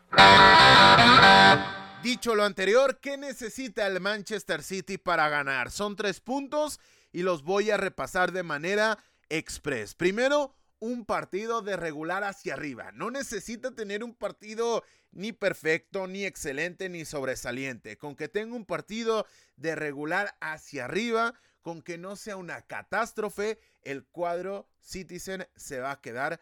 [2.03, 5.71] Dicho lo anterior, ¿qué necesita el Manchester City para ganar?
[5.71, 6.81] Son tres puntos
[7.13, 9.95] y los voy a repasar de manera express.
[9.95, 12.91] Primero, un partido de regular hacia arriba.
[12.93, 17.99] No necesita tener un partido ni perfecto, ni excelente, ni sobresaliente.
[17.99, 23.59] Con que tenga un partido de regular hacia arriba, con que no sea una catástrofe,
[23.83, 26.41] el cuadro Citizen se va a quedar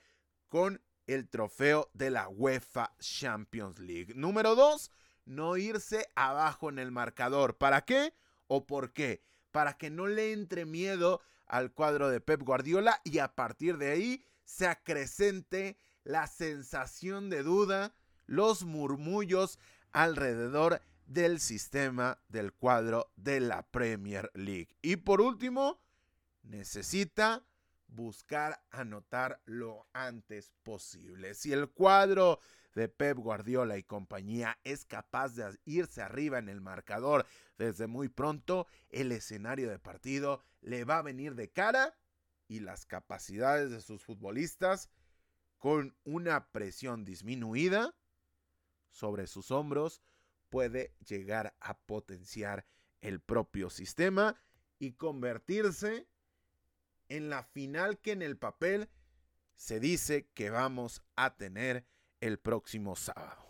[0.49, 4.13] con el trofeo de la UEFA Champions League.
[4.15, 4.91] Número dos,
[5.25, 7.57] no irse abajo en el marcador.
[7.57, 8.15] ¿Para qué
[8.47, 9.23] o por qué?
[9.51, 13.91] Para que no le entre miedo al cuadro de Pep Guardiola y a partir de
[13.91, 17.95] ahí se acrecente la sensación de duda,
[18.29, 19.59] los murmullos
[19.91, 24.69] alrededor del sistema del cuadro de la Premier League.
[24.83, 25.81] Y por último,
[26.43, 27.43] necesita
[27.89, 31.35] buscar anotar lo antes posible.
[31.35, 32.39] Si el cuadro
[32.75, 38.09] de Pep Guardiola y compañía es capaz de irse arriba en el marcador desde muy
[38.09, 41.97] pronto, el escenario de partido le va a venir de cara
[42.47, 44.91] y las capacidades de sus futbolistas
[45.59, 47.95] con una presión disminuida
[48.91, 50.03] sobre sus hombros
[50.49, 52.67] puede llegar a potenciar
[53.01, 54.41] el propio sistema
[54.79, 56.09] y convertirse
[57.09, 58.89] en la final que en el papel
[59.57, 61.87] se dice que vamos a tener
[62.21, 63.45] el próximo sábado.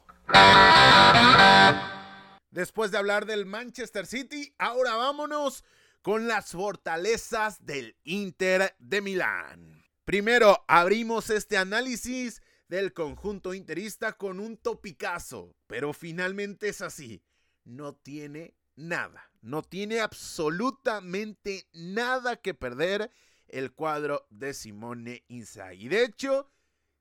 [2.51, 5.64] Después de hablar del Manchester City, ahora vámonos
[6.03, 9.85] con las fortalezas del Inter de Milán.
[10.05, 17.22] Primero, abrimos este análisis del conjunto interista con un topicazo, pero finalmente es así.
[17.64, 23.11] No tiene nada, no tiene absolutamente nada que perder
[23.48, 25.88] el cuadro de Simone Inzaghi.
[25.88, 26.50] De hecho,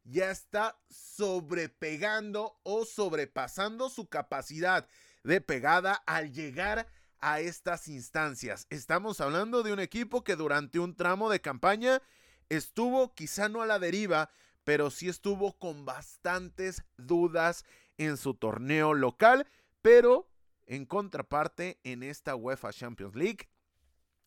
[0.04, 4.88] ya está sobrepegando o sobrepasando su capacidad
[5.24, 6.88] de pegada al llegar
[7.20, 8.68] a estas instancias.
[8.70, 12.02] Estamos hablando de un equipo que durante un tramo de campaña
[12.50, 14.30] estuvo quizá no a la deriva,
[14.68, 17.64] pero sí estuvo con bastantes dudas
[17.98, 19.48] en su torneo local,
[19.82, 20.30] pero
[20.66, 23.48] en contraparte en esta UEFA Champions League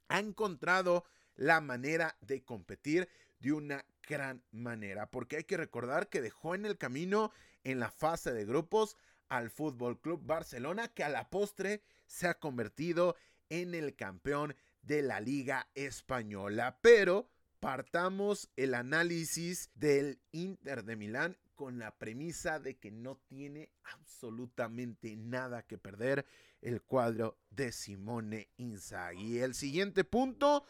[0.08, 3.06] ha encontrado la manera de competir
[3.38, 7.90] de una gran manera, porque hay que recordar que dejó en el camino en la
[7.90, 8.96] fase de grupos
[9.28, 13.14] al Fútbol Club Barcelona, que a la postre se ha convertido
[13.50, 16.78] en el campeón de la Liga Española.
[16.80, 17.28] Pero
[17.60, 25.14] partamos el análisis del Inter de Milán con la premisa de que no tiene absolutamente
[25.16, 26.24] nada que perder
[26.62, 29.40] el cuadro de Simone Inzaghi.
[29.40, 30.64] El siguiente punto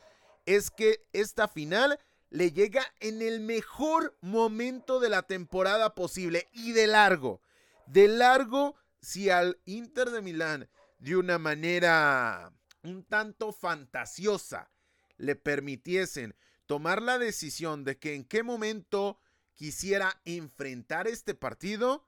[0.46, 1.98] es que esta final
[2.28, 7.40] le llega en el mejor momento de la temporada posible y de largo.
[7.86, 14.70] De largo, si al Inter de Milán de una manera un tanto fantasiosa
[15.16, 16.34] le permitiesen
[16.70, 19.18] tomar la decisión de que en qué momento
[19.56, 22.06] quisiera enfrentar este partido,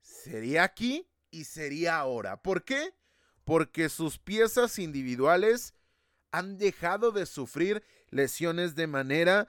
[0.00, 2.42] sería aquí y sería ahora.
[2.42, 2.94] ¿Por qué?
[3.44, 5.74] Porque sus piezas individuales
[6.32, 9.46] han dejado de sufrir lesiones de manera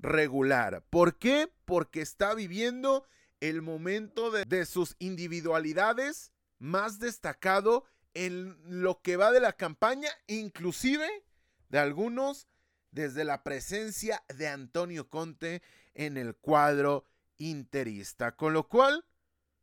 [0.00, 0.84] regular.
[0.90, 1.48] ¿Por qué?
[1.64, 3.06] Porque está viviendo
[3.38, 7.84] el momento de, de, sus individualidades más destacado
[8.14, 11.08] en lo que va de la campaña, inclusive
[11.68, 12.48] de algunos
[12.92, 15.62] desde la presencia de Antonio Conte
[15.94, 17.06] en el cuadro
[17.38, 18.36] interista.
[18.36, 19.04] Con lo cual,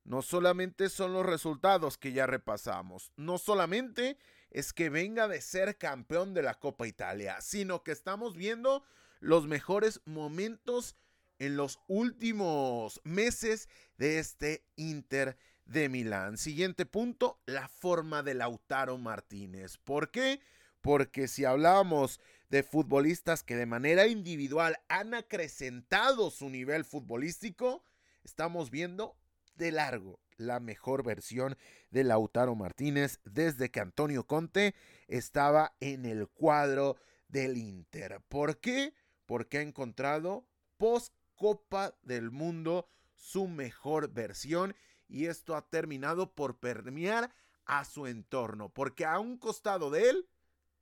[0.03, 4.17] no solamente son los resultados que ya repasamos, no solamente
[4.49, 8.83] es que venga de ser campeón de la Copa Italia, sino que estamos viendo
[9.19, 10.95] los mejores momentos
[11.37, 16.37] en los últimos meses de este Inter de Milán.
[16.37, 19.77] Siguiente punto, la forma de Lautaro Martínez.
[19.77, 20.41] ¿Por qué?
[20.81, 22.19] Porque si hablamos
[22.49, 27.83] de futbolistas que de manera individual han acrecentado su nivel futbolístico,
[28.23, 29.15] estamos viendo
[29.55, 31.57] de largo la mejor versión
[31.91, 34.73] de Lautaro Martínez desde que Antonio Conte
[35.07, 36.95] estaba en el cuadro
[37.27, 38.21] del Inter.
[38.29, 38.93] ¿Por qué?
[39.25, 40.47] Porque ha encontrado
[40.77, 44.75] post Copa del Mundo su mejor versión
[45.07, 47.33] y esto ha terminado por permear
[47.65, 50.29] a su entorno, porque a un costado de él,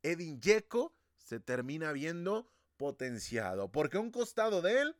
[0.03, 0.96] Edin Dzeko
[1.28, 2.47] se termina viendo
[2.78, 4.95] potenciado, porque a un costado de él,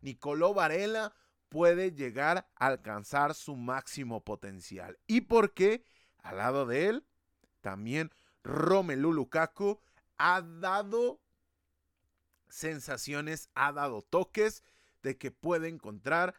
[0.00, 1.14] Nicolò Varela
[1.50, 4.98] puede llegar a alcanzar su máximo potencial.
[5.06, 5.84] Y porque
[6.20, 7.06] al lado de él,
[7.60, 8.10] también
[8.42, 9.78] Romelu Lukaku
[10.16, 11.20] ha dado
[12.48, 14.64] sensaciones, ha dado toques
[15.02, 16.36] de que puede encontrar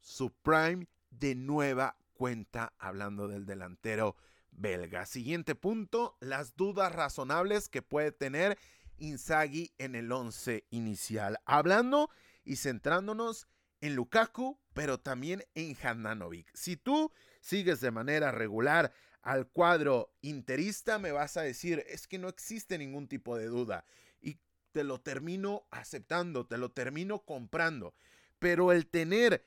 [0.00, 4.16] su prime de nueva cuenta, hablando del delantero
[4.52, 5.06] belga.
[5.06, 8.58] Siguiente punto, las dudas razonables que puede tener
[8.98, 11.38] Inzaghi en el 11 inicial.
[11.44, 12.10] Hablando
[12.44, 13.48] y centrándonos
[13.80, 16.48] en Lukaku, pero también en Handanovic.
[16.54, 18.92] Si tú sigues de manera regular
[19.22, 23.84] al cuadro interista, me vas a decir, es que no existe ningún tipo de duda.
[24.20, 24.38] Y
[24.70, 27.94] te lo termino aceptando, te lo termino comprando.
[28.38, 29.44] Pero el tener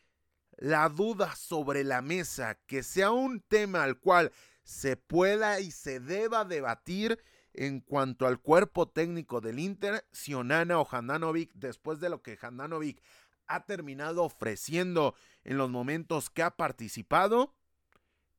[0.57, 4.31] la duda sobre la mesa, que sea un tema al cual
[4.65, 10.79] se pueda y se deba debatir en cuanto al cuerpo técnico del Inter, si Onana
[10.79, 13.01] o Handanovic, después de lo que Handanovic
[13.47, 17.55] ha terminado ofreciendo en los momentos que ha participado,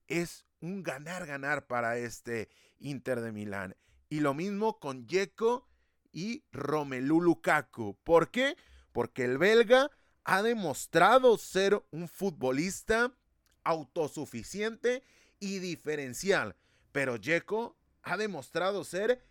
[0.08, 3.76] es un ganar-ganar para este Inter de Milán.
[4.08, 5.68] Y lo mismo con Yeko
[6.12, 7.96] y Romelu Lukaku.
[8.02, 8.56] ¿Por qué?
[8.92, 9.90] Porque el belga
[10.24, 13.16] ha demostrado ser un futbolista
[13.62, 15.04] autosuficiente
[15.41, 16.57] y diferencial.
[16.93, 19.22] Pero Yeko ha demostrado ser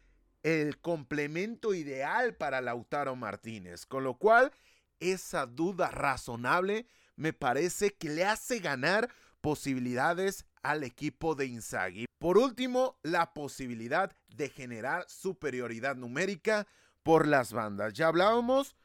[0.44, 3.86] el complemento ideal para Lautaro Martínez.
[3.86, 4.52] Con lo cual
[5.00, 6.86] esa duda razonable
[7.16, 9.10] me parece que le hace ganar
[9.42, 12.06] posibilidades al equipo de Inzaghi.
[12.20, 16.68] Por último, la posibilidad de generar superioridad numérica
[17.04, 17.94] por las bandas.
[17.94, 18.76] Ya hablábamos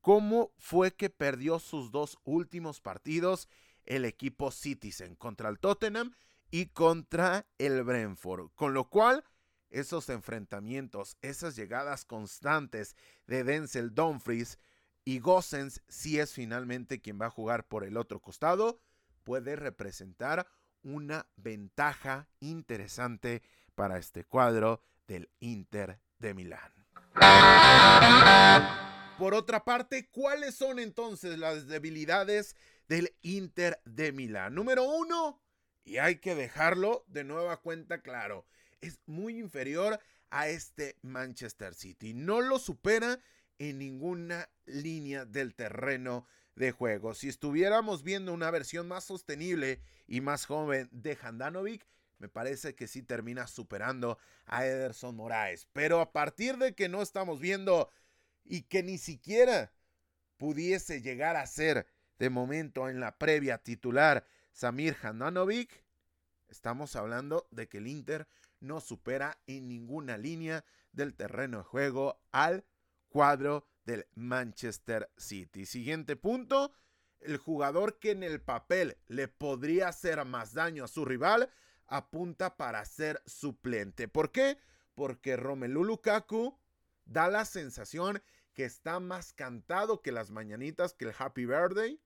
[0.00, 3.48] cómo fue que perdió sus dos últimos partidos
[3.84, 6.14] el equipo Citizen contra el Tottenham
[6.50, 9.24] y contra el Brentford, con lo cual
[9.70, 12.96] esos enfrentamientos, esas llegadas constantes
[13.26, 14.58] de Denzel Dumfries
[15.04, 18.80] y Gossens, si es finalmente quien va a jugar por el otro costado,
[19.22, 20.46] puede representar
[20.82, 23.42] una ventaja interesante
[23.74, 26.72] para este cuadro del Inter de Milán.
[29.18, 32.56] Por otra parte, ¿cuáles son entonces las debilidades
[32.88, 34.54] del Inter de Milán?
[34.54, 35.42] Número uno,
[35.90, 38.46] y hay que dejarlo de nueva cuenta claro,
[38.80, 39.98] es muy inferior
[40.30, 42.14] a este Manchester City.
[42.14, 43.18] No lo supera
[43.58, 47.12] en ninguna línea del terreno de juego.
[47.12, 51.84] Si estuviéramos viendo una versión más sostenible y más joven de Handanovic,
[52.18, 54.16] me parece que sí termina superando
[54.46, 55.66] a Ederson Moraes.
[55.72, 57.90] Pero a partir de que no estamos viendo
[58.44, 59.72] y que ni siquiera
[60.36, 61.88] pudiese llegar a ser
[62.20, 64.24] de momento en la previa titular
[64.60, 65.86] Samir Handanovic,
[66.50, 68.28] estamos hablando de que el Inter
[68.60, 72.66] no supera en ninguna línea del terreno de juego al
[73.08, 75.64] cuadro del Manchester City.
[75.64, 76.74] Siguiente punto,
[77.20, 81.48] el jugador que en el papel le podría hacer más daño a su rival
[81.86, 84.08] apunta para ser suplente.
[84.08, 84.58] ¿Por qué?
[84.94, 86.60] Porque Romelu Lukaku
[87.06, 91.98] da la sensación que está más cantado que las mañanitas, que el Happy Birthday.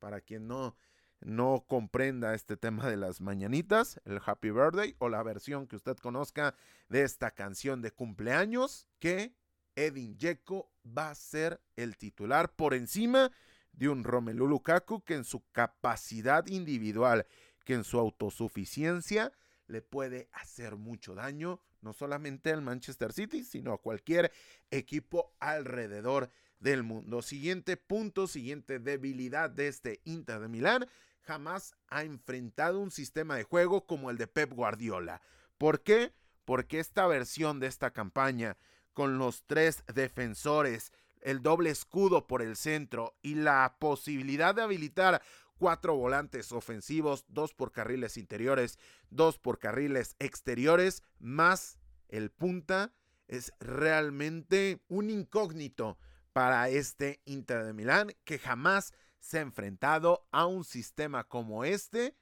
[0.00, 0.76] Para quien no,
[1.24, 5.96] no comprenda este tema de las mañanitas, el Happy Birthday o la versión que usted
[5.96, 6.54] conozca
[6.88, 9.34] de esta canción de cumpleaños, que
[9.76, 13.30] Edin Dzeko va a ser el titular por encima
[13.72, 17.26] de un Romelu Lukaku que en su capacidad individual,
[17.64, 19.32] que en su autosuficiencia
[19.66, 24.30] le puede hacer mucho daño, no solamente al Manchester City, sino a cualquier
[24.70, 27.22] equipo alrededor del mundo.
[27.22, 30.86] Siguiente punto, siguiente debilidad de este Inter de Milán,
[31.22, 35.22] jamás ha enfrentado un sistema de juego como el de Pep Guardiola.
[35.58, 36.12] ¿Por qué?
[36.44, 38.56] Porque esta versión de esta campaña
[38.92, 45.22] con los tres defensores, el doble escudo por el centro y la posibilidad de habilitar
[45.58, 48.78] cuatro volantes ofensivos, dos por carriles interiores,
[49.10, 52.92] dos por carriles exteriores, más el punta,
[53.28, 55.98] es realmente un incógnito
[56.32, 58.92] para este Inter de Milán que jamás
[59.22, 62.16] se ha enfrentado a un sistema como este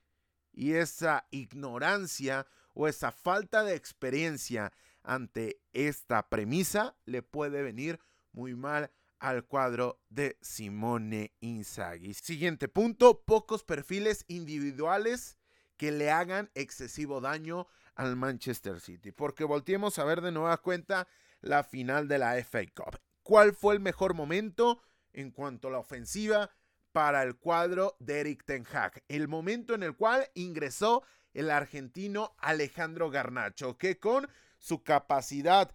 [0.52, 4.72] y esa ignorancia o esa falta de experiencia
[5.02, 7.98] ante esta premisa le puede venir
[8.32, 12.14] muy mal al cuadro de Simone Inzaghi.
[12.14, 15.38] Siguiente punto, pocos perfiles individuales
[15.76, 19.10] que le hagan excesivo daño al Manchester City.
[19.10, 21.08] Porque volteemos a ver de nueva cuenta
[21.40, 23.00] la final de la FA Cup.
[23.22, 24.82] ¿Cuál fue el mejor momento
[25.12, 26.50] en cuanto a la ofensiva
[26.92, 29.02] para el cuadro de Eric Ten Hag?
[29.08, 31.02] El momento en el cual ingresó
[31.34, 34.28] el argentino Alejandro Garnacho, que con
[34.58, 35.72] su capacidad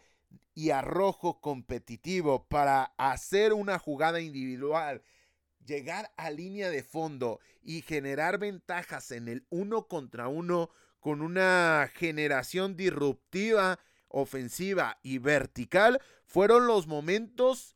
[0.53, 5.03] y arrojo competitivo para hacer una jugada individual,
[5.65, 11.89] llegar a línea de fondo y generar ventajas en el uno contra uno con una
[11.93, 17.75] generación disruptiva, ofensiva y vertical, fueron los momentos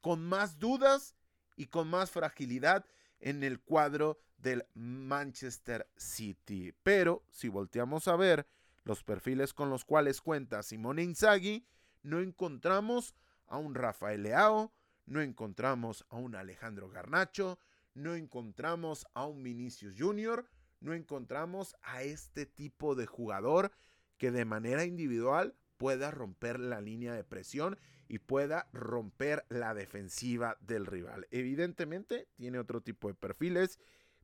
[0.00, 1.15] con más dudas
[1.56, 2.86] y con más fragilidad
[3.18, 6.74] en el cuadro del Manchester City.
[6.82, 8.46] Pero si volteamos a ver
[8.84, 11.66] los perfiles con los cuales cuenta Simone Inzaghi,
[12.02, 13.14] no encontramos
[13.46, 14.72] a un Rafael Leao,
[15.06, 17.58] no encontramos a un Alejandro Garnacho,
[17.94, 20.46] no encontramos a un Vinicius Junior,
[20.80, 23.72] no encontramos a este tipo de jugador
[24.18, 30.56] que de manera individual pueda romper la línea de presión y pueda romper la defensiva
[30.60, 31.26] del rival.
[31.30, 33.78] Evidentemente tiene otro tipo de perfiles.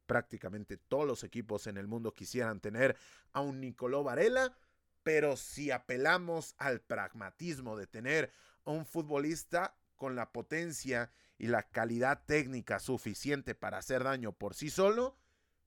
[0.07, 2.97] Prácticamente todos los equipos en el mundo quisieran tener
[3.33, 4.57] a un Nicolò Varela,
[5.03, 8.33] pero si apelamos al pragmatismo de tener
[8.65, 14.55] a un futbolista con la potencia y la calidad técnica suficiente para hacer daño por
[14.55, 15.17] sí solo,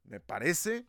[0.04, 0.86] me parece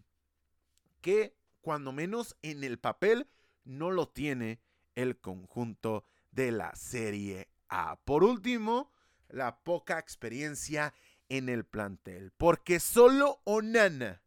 [1.01, 3.29] que cuando menos en el papel
[3.65, 4.61] no lo tiene
[4.97, 8.01] el conjunto de la Serie A.
[8.05, 8.91] Por último,
[9.29, 10.93] la poca experiencia
[11.29, 14.23] en el plantel, porque solo Onana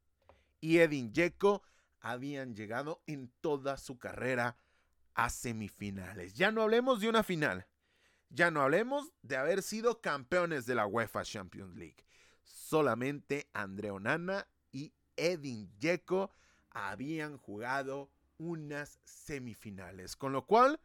[0.61, 1.63] y Edin Dzeko
[2.01, 4.57] habían llegado en toda su carrera
[5.13, 6.33] a semifinales.
[6.33, 7.67] Ya no hablemos de una final.
[8.29, 12.05] Ya no hablemos de haber sido campeones de la UEFA Champions League.
[12.43, 16.31] Solamente André Onana y Edin Dzeko
[16.69, 20.15] habían jugado unas semifinales.
[20.15, 20.79] Con lo cual,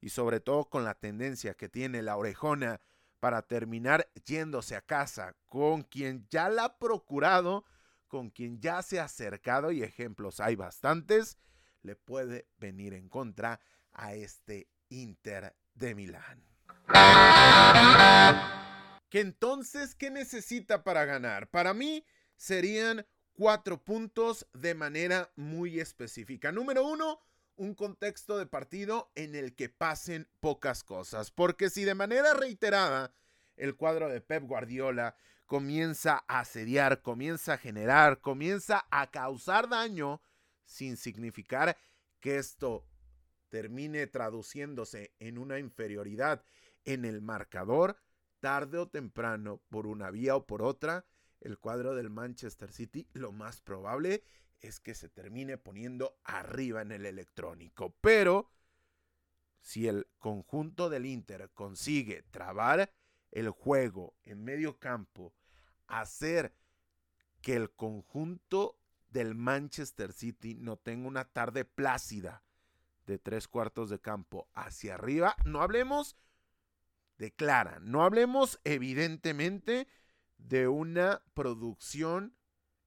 [0.00, 2.80] y sobre todo con la tendencia que tiene la orejona
[3.18, 7.64] para terminar yéndose a casa con quien ya la ha procurado,
[8.08, 11.38] con quien ya se ha acercado y ejemplos hay bastantes,
[11.82, 13.60] le puede venir en contra
[13.92, 16.44] a este Inter de Milán.
[19.08, 21.48] Que entonces, ¿qué necesita para ganar?
[21.50, 22.04] Para mí
[22.36, 23.06] serían
[23.40, 26.52] cuatro puntos de manera muy específica.
[26.52, 27.20] Número uno,
[27.56, 31.30] un contexto de partido en el que pasen pocas cosas.
[31.30, 33.14] Porque si de manera reiterada
[33.56, 35.16] el cuadro de Pep Guardiola
[35.46, 40.20] comienza a asediar, comienza a generar, comienza a causar daño
[40.66, 41.78] sin significar
[42.20, 42.86] que esto
[43.48, 46.44] termine traduciéndose en una inferioridad
[46.84, 47.96] en el marcador,
[48.40, 51.06] tarde o temprano, por una vía o por otra,
[51.40, 54.22] el cuadro del Manchester City, lo más probable
[54.60, 57.94] es que se termine poniendo arriba en el electrónico.
[58.00, 58.50] Pero
[59.60, 62.92] si el conjunto del Inter consigue trabar
[63.30, 65.34] el juego en medio campo,
[65.86, 66.54] hacer
[67.40, 68.78] que el conjunto
[69.08, 72.42] del Manchester City no tenga una tarde plácida
[73.06, 75.36] de tres cuartos de campo hacia arriba.
[75.44, 76.16] No hablemos
[77.18, 79.88] de Clara, no hablemos evidentemente
[80.48, 82.36] de una producción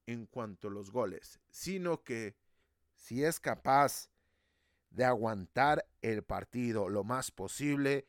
[0.06, 2.36] en cuanto a los goles, sino que
[2.95, 4.10] si es capaz
[4.89, 8.08] de aguantar el partido lo más posible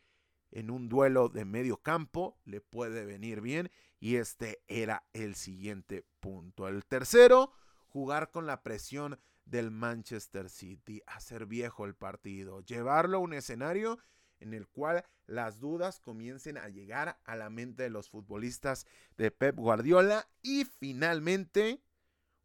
[0.51, 6.05] en un duelo de medio campo, le puede venir bien y este era el siguiente
[6.21, 6.69] punto.
[6.69, 7.53] El tercero,
[7.87, 13.99] jugar con la presión del Manchester City, hacer viejo el partido, llevarlo a un escenario
[14.41, 19.31] en el cual las dudas comiencen a llegar a la mente de los futbolistas de
[19.31, 21.81] Pep Guardiola y finalmente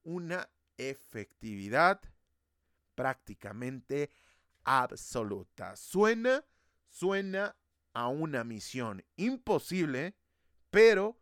[0.04, 2.02] una efectividad
[2.96, 4.10] prácticamente
[4.64, 5.76] absoluta.
[5.76, 6.44] Suena,
[6.88, 7.56] suena
[7.94, 10.16] a una misión imposible,
[10.70, 11.18] pero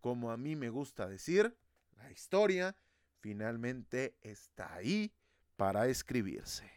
[0.00, 1.56] como a mí me gusta decir,
[1.96, 2.76] la historia
[3.20, 5.12] finalmente está ahí
[5.56, 6.70] para escribirse.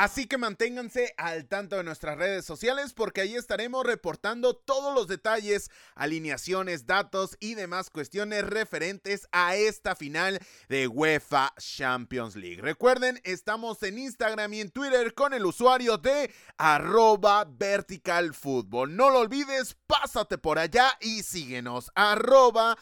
[0.00, 5.08] Así que manténganse al tanto de nuestras redes sociales porque ahí estaremos reportando todos los
[5.08, 10.38] detalles, alineaciones, datos y demás cuestiones referentes a esta final
[10.70, 12.62] de UEFA Champions League.
[12.62, 18.32] Recuerden, estamos en Instagram y en Twitter con el usuario de arroba vertical
[18.88, 22.78] No lo olvides, pásate por allá y síguenos arroba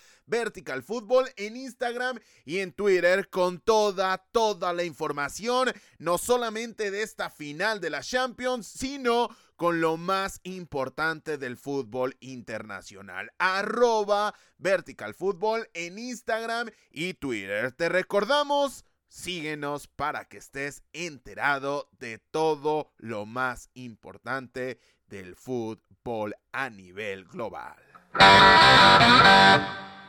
[0.85, 7.31] Football en Instagram y en Twitter con toda, toda la información, no solamente de esta
[7.31, 13.33] final de la Champions, sino con lo más importante del fútbol internacional.
[13.39, 17.73] Arroba Vertical Football en Instagram y Twitter.
[17.73, 26.69] Te recordamos Síguenos para que estés enterado de todo lo más importante del fútbol a
[26.69, 27.83] nivel global.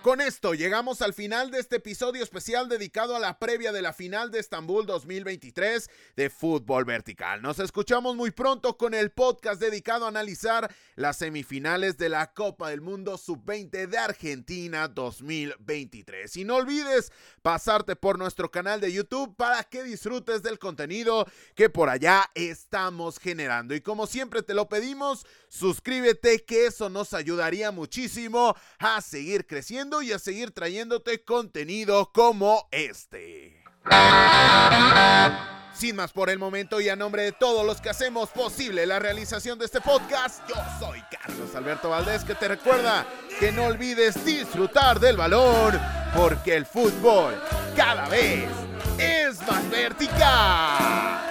[0.01, 3.91] Con esto llegamos al final de este episodio especial dedicado a la previa de la
[3.91, 7.41] final de Estambul 2023 de fútbol vertical.
[7.41, 12.69] Nos escuchamos muy pronto con el podcast dedicado a analizar las semifinales de la Copa
[12.69, 16.33] del Mundo Sub-20 de Argentina 2023.
[16.37, 21.69] Y no olvides pasarte por nuestro canal de YouTube para que disfrutes del contenido que
[21.69, 23.75] por allá estamos generando.
[23.75, 29.88] Y como siempre te lo pedimos, suscríbete que eso nos ayudaría muchísimo a seguir creciendo
[30.01, 33.63] y a seguir trayéndote contenido como este.
[35.73, 38.99] Sin más por el momento y a nombre de todos los que hacemos posible la
[38.99, 43.05] realización de este podcast, yo soy Carlos Alberto Valdés que te recuerda
[43.39, 45.79] que no olvides disfrutar del balón
[46.15, 47.41] porque el fútbol
[47.75, 48.49] cada vez
[48.99, 51.28] es más vertical.